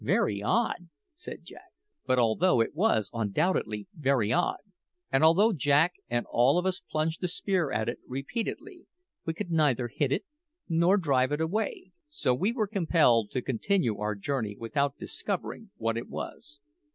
[0.03, 1.69] "Very odd!" said Jack.
[2.07, 4.57] But although it was undoubtedly very odd,
[5.11, 8.87] and although Jack and all of us plunged the spear at it repeatedly,
[9.27, 10.25] we could neither hit it
[10.67, 15.97] nor drive it away, so we were compelled to continue our journey without discovering what
[15.97, 16.57] it was.